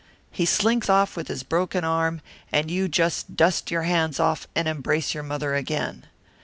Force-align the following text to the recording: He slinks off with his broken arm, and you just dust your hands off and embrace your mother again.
He 0.31 0.47
slinks 0.47 0.89
off 0.89 1.15
with 1.15 1.27
his 1.27 1.43
broken 1.43 1.83
arm, 1.83 2.21
and 2.51 2.71
you 2.71 2.87
just 2.87 3.35
dust 3.37 3.69
your 3.69 3.83
hands 3.83 4.19
off 4.19 4.47
and 4.55 4.67
embrace 4.67 5.13
your 5.13 5.21
mother 5.21 5.53
again. 5.53 6.07